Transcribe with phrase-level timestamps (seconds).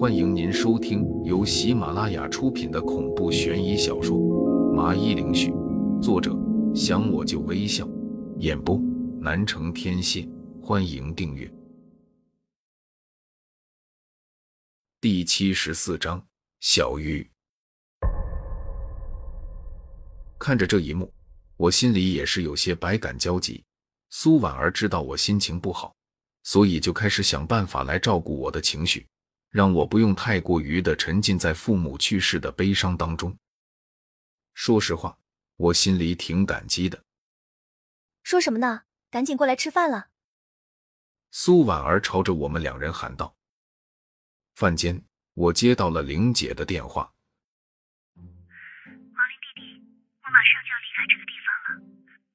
[0.00, 4.16] 欢迎您收听由喜马拉雅出品的恐怖悬疑小说
[4.72, 5.50] 《麻衣灵絮》，
[6.00, 6.34] 作者
[6.74, 7.86] 想我就微笑，
[8.38, 8.80] 演播
[9.20, 10.26] 南城天蝎。
[10.62, 11.52] 欢迎订阅。
[15.02, 16.24] 第七十四章，
[16.60, 17.28] 小鱼。
[20.38, 21.12] 看着这一幕，
[21.58, 23.62] 我心里也是有些百感交集。
[24.08, 25.94] 苏婉儿知道我心情不好，
[26.44, 29.06] 所以就开始想办法来照顾我的情绪，
[29.50, 33.36] 让我不用太过于的沉浸在父母去世的悲伤当中。
[34.54, 35.18] 说实话，
[35.56, 37.02] 我心里挺感激的。
[38.22, 38.82] 说什么呢？
[39.10, 40.08] 赶紧过来吃饭了。
[41.32, 43.34] 苏婉儿朝着我们两人喊道。
[44.54, 45.02] 饭间，
[45.34, 47.12] 我接到了玲姐的电话。
[48.14, 49.82] 王林弟弟，
[50.22, 51.68] 我马上就要离开这个地方了，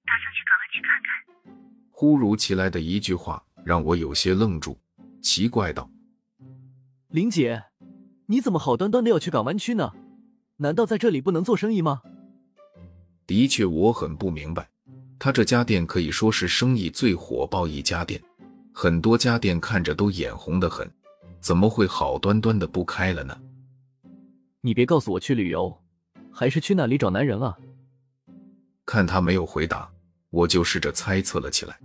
[0.06, 1.08] 打算去港湾去看看。
[1.92, 4.78] 忽如其来的一句话让我有些愣住，
[5.22, 5.90] 奇怪道
[7.16, 7.64] ：“玲姐，
[8.26, 9.94] 你怎么好端端的要去港湾区呢？
[10.58, 12.02] 难道在这里不能做生意吗？”
[13.26, 14.68] 的确，我很不明白，
[15.18, 18.22] 他这家店可以说是生意最火爆一家店，
[18.74, 20.86] 很多家店看着都眼红的很。
[21.40, 23.40] 怎么会好端端的不开了呢？
[24.60, 25.74] 你别告诉我去旅游，
[26.34, 27.58] 还是去那里找男人啊？
[28.86, 29.90] 看他没有回答，
[30.32, 31.80] 我就试着猜测了起来。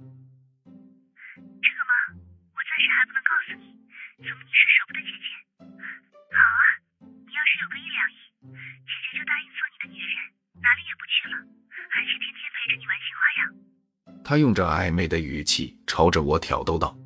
[14.30, 16.96] 他用着暧昧的语气朝着我挑逗道。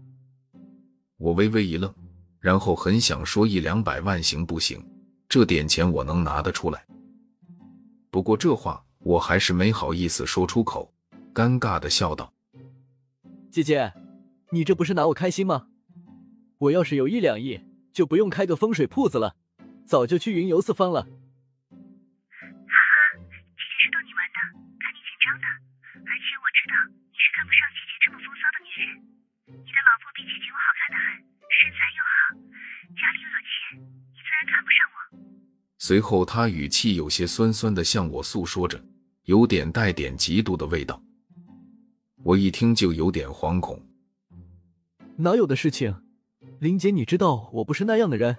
[1.16, 1.90] 我微微一愣。
[2.38, 4.78] 然后很想说一两百万行不行？
[5.26, 6.84] 这点钱我能拿得出来。
[8.10, 10.92] 不过这话我还是没好意思说出口，
[11.32, 12.30] 尴尬的笑道
[13.50, 13.90] ：“姐姐，
[14.50, 15.68] 你这不是拿我开心吗？
[16.58, 17.58] 我要是有一两亿，
[17.90, 19.34] 就不用开个风水铺子了，
[19.86, 21.08] 早就去云游四方了。”
[35.86, 38.82] 随后，他语气有些酸酸的向我诉说着，
[39.24, 40.98] 有点带点嫉妒的味道。
[42.22, 43.78] 我一听就有点惶恐。
[45.16, 45.94] 哪有的事情，
[46.58, 48.34] 林姐，你知道我不是那样的人，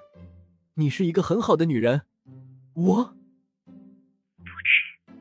[0.74, 2.02] 你是一个很好的女人。
[2.74, 3.16] 我
[4.38, 5.14] 不吃。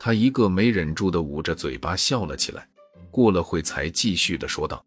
[0.00, 2.68] 他一个没忍住的捂着嘴巴笑了起来，
[3.08, 4.84] 过了会才继续的说道。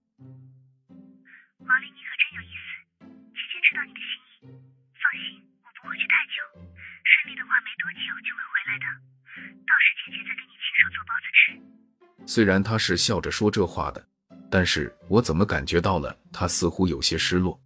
[12.34, 14.02] 虽然他是笑着说这话的，
[14.50, 17.60] 但是我怎么感觉到了他似乎有些失落。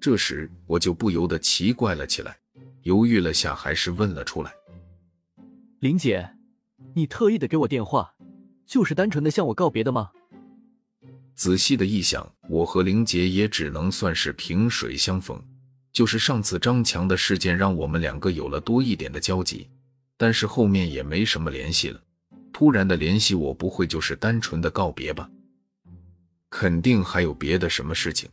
[0.00, 2.38] 这时我就不由得奇怪了起来，
[2.82, 4.52] 犹豫了下，还是问了出来
[5.82, 6.30] ：“林姐，
[6.94, 8.14] 你特意的给我电话，
[8.66, 10.12] 就是单纯的向我告别的吗？”
[11.34, 15.42] 仔细的一想，我和林姐也只能算是萍水相逢，
[15.92, 19.68] 就是上次张强的事件让我们两个有了多一点的交集，
[20.16, 22.00] 但是后面也没什么联系了。
[22.60, 25.30] 突然的联系，我不会就是单纯的告别吧？
[26.50, 28.28] 肯定还有别的什么事情。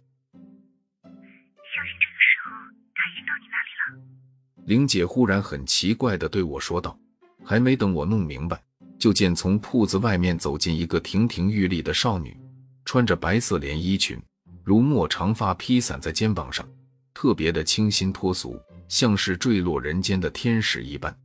[1.05, 2.51] 相信这个时候
[2.93, 4.65] 他已经到你那里了。
[4.65, 6.99] 玲姐忽然很奇怪的对我说道，
[7.45, 8.61] 还没等我弄明白，
[8.99, 12.38] 就见从铺子外面走进一个亭亭玉立的少女，
[12.83, 14.21] 穿着白色连衣裙，
[14.61, 16.67] 如墨长发披散在肩膀上，
[17.13, 18.59] 特别的清新脱俗，
[18.89, 21.17] 像是坠落人间的天使一般。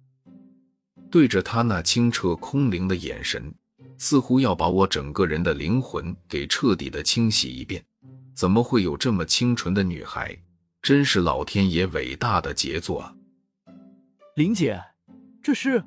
[1.13, 3.55] 对着他那清澈空灵的眼神，
[3.99, 7.85] 似乎要把我整个人的灵魂给彻底的清洗一遍。
[8.35, 10.35] 怎么会有这么清纯的女孩？
[10.81, 13.15] 真是老天爷伟大的杰作啊！
[14.37, 14.83] 林姐，
[15.43, 15.85] 这是……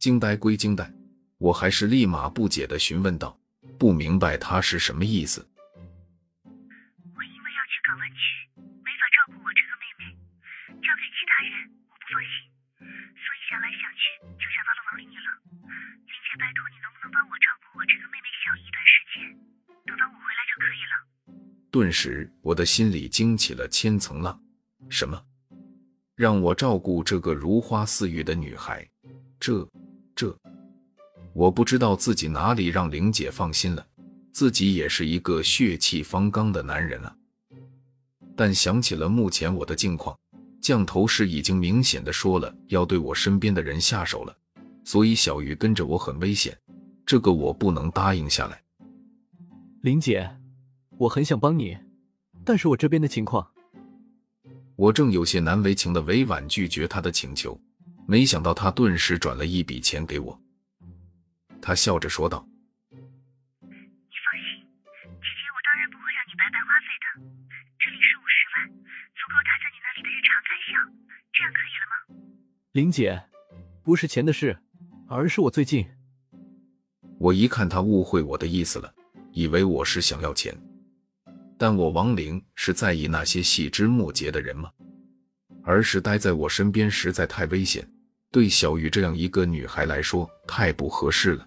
[0.00, 0.92] 惊呆归惊呆，
[1.38, 3.38] 我还是立马不解的询问道
[3.78, 5.46] ：“不明白他是什么意思？”
[17.02, 19.26] 能帮我照顾我这个妹妹小一段时间，
[19.84, 20.94] 等到我回来就可以了。
[21.68, 24.40] 顿时，我的心里惊起了千层浪。
[24.88, 25.20] 什么？
[26.14, 28.88] 让我照顾这个如花似玉的女孩？
[29.40, 29.68] 这……
[30.14, 30.36] 这……
[31.34, 33.84] 我不知道自己哪里让玲姐放心了，
[34.30, 37.16] 自己也是一个血气方刚的男人啊。
[38.36, 40.16] 但想起了目前我的境况。
[40.60, 44.36] 降头师已经明显的说了要对我身边的人下手了，
[44.84, 46.56] 所以小鱼跟着我很危险，
[47.04, 48.62] 这个我不能答应下来。
[49.82, 50.38] 林姐，
[50.98, 51.76] 我很想帮你，
[52.44, 53.52] 但是我这边的情况……
[54.76, 57.60] 我正有些难为情的委婉拒绝他的请求，
[58.06, 60.40] 没想到他顿时转了一笔钱给我。
[61.60, 62.44] 他笑着说道
[63.60, 64.64] ：“你放心，
[65.20, 67.04] 姐姐我当然不会让你白白花费的。
[67.78, 68.66] 这里是五十万，
[69.14, 70.72] 足够他在你那里的日常开销，
[71.32, 71.94] 这样可以了吗？”
[72.72, 73.22] 林姐，
[73.84, 74.58] 不是钱的事，
[75.06, 75.86] 而是我最近……
[77.22, 78.92] 我一看他误会我的意思了，
[79.30, 80.52] 以为我是想要钱。
[81.56, 84.68] 但我王玲是在意那些细枝末节的人吗？
[85.62, 87.88] 而是待在我身边实在太危险，
[88.32, 91.46] 对小玉这样一个女孩来说太不合适了。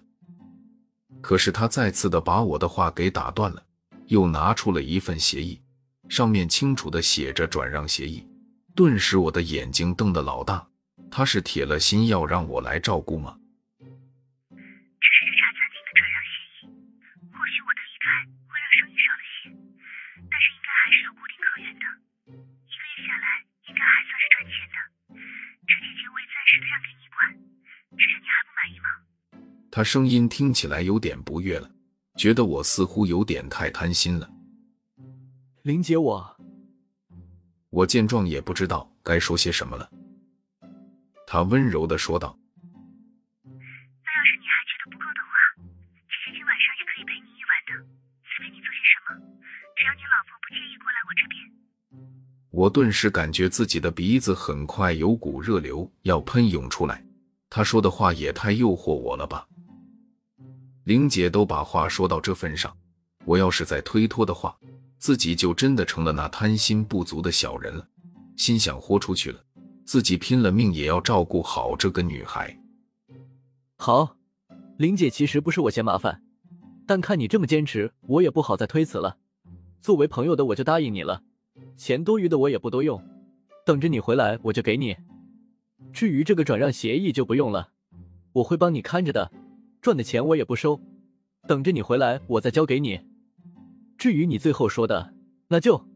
[1.20, 3.62] 可是他再次的把我的话给打断了，
[4.06, 5.60] 又拿出了一份协议，
[6.08, 8.26] 上面清楚的写着转让协议。
[8.74, 10.66] 顿时我的眼睛瞪得老大，
[11.10, 13.36] 他是铁了心要让我来照顾吗？
[29.76, 31.70] 他声音听起来有点不悦了，
[32.16, 34.26] 觉得我似乎有点太贪心了。
[35.64, 36.34] 林姐，我……
[37.68, 39.90] 我见状也不知道该说些什么了。
[41.26, 42.38] 他温柔的说道
[43.44, 43.50] ：“那
[44.16, 45.60] 要是你还觉得不够的话，
[46.08, 47.84] 姐姐今晚上也可以陪你一晚的，
[48.24, 49.36] 随便你做些什么，
[49.76, 51.36] 只要你老婆不介意过来我这边。”
[52.50, 57.04] 我顿时感觉自己的鼻子很快有股热流要喷涌出来。
[57.50, 59.46] 他说的话也太诱惑我了吧！
[60.86, 62.72] 玲姐都把话说到这份上，
[63.24, 64.56] 我要是再推脱的话，
[64.98, 67.84] 自己就真的成了那贪心不足的小人了。
[68.36, 69.40] 心想豁出去了，
[69.84, 72.56] 自己拼了命也要照顾好这个女孩。
[73.76, 74.16] 好，
[74.78, 76.22] 玲姐其实不是我嫌麻烦，
[76.86, 79.16] 但看你这么坚持，我也不好再推辞了。
[79.80, 81.20] 作为朋友的我就答应你了，
[81.76, 83.02] 钱多余的我也不多用，
[83.64, 84.96] 等着你回来我就给你。
[85.92, 87.70] 至于这个转让协议就不用了，
[88.34, 89.32] 我会帮你看着的。
[89.86, 90.80] 赚的钱我也不收，
[91.46, 93.00] 等着你回来，我再交给你。
[93.96, 95.14] 至于你最后说的，
[95.46, 95.86] 那就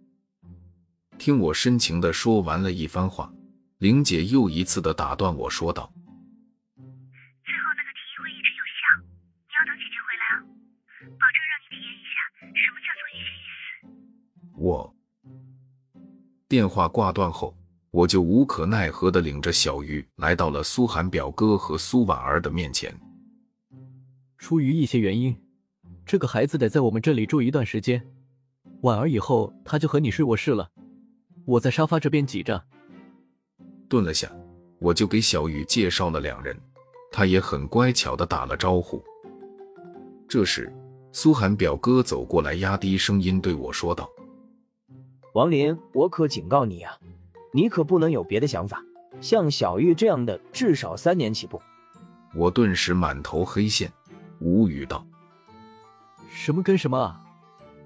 [1.19, 3.35] 听我深情的说完了一番话，
[3.79, 5.93] 玲姐又一次的打断我说道
[7.45, 8.81] ：“最后那个提议会一直有效，
[9.49, 10.47] 你要等姐姐回来啊，
[11.19, 14.95] 保证让你体验一下什么叫做一心一死。”我
[16.47, 17.59] 电话挂断后，
[17.91, 22.97] 我就无可奈何的领着小鱼来到了苏寒表哥和苏婉儿的面前。
[24.41, 25.37] 出于一些原因，
[26.07, 28.03] 这个孩子得在我们这里住一段时间。
[28.81, 30.71] 婉儿以后他就和你睡卧室了，
[31.45, 32.65] 我在沙发这边挤着。
[33.87, 34.33] 顿了下，
[34.79, 36.59] 我就给小雨介绍了两人，
[37.13, 39.05] 他也很乖巧的打了招呼。
[40.27, 40.73] 这时，
[41.13, 44.09] 苏寒表哥走过来，压低声音对我说道
[45.35, 46.97] ：“王林，我可警告你啊，
[47.53, 48.83] 你可不能有别的想法。
[49.21, 51.61] 像小玉这样的，至少三年起步。”
[52.35, 53.93] 我顿时满头黑线。
[54.41, 55.07] 无语道
[56.29, 57.21] ：“什么跟什么啊？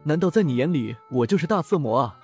[0.04, 2.18] 难道在你眼里我就是大色魔啊？”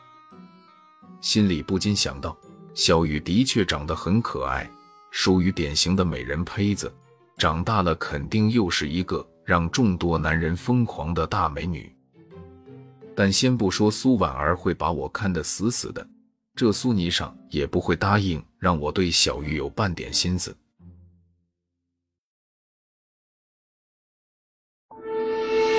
[1.21, 2.37] 心里不禁想到，
[2.73, 4.71] 小雨的确长得很可爱，
[5.11, 6.93] 属于典型的美人胚子，
[7.37, 11.95] 长大了肯定又是一个让众多男人疯狂的大美女。
[13.17, 16.07] 但先不说苏婉儿会把我看得死死的，
[16.55, 20.57] 这苏霓裳也不会答应让我对小玉有半点心思。